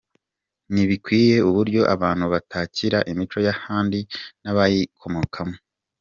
[0.73, 3.99] Ntibikwiye uburyo abantu batakira imico y’ahandi
[4.43, 5.57] n’abayikomokamo.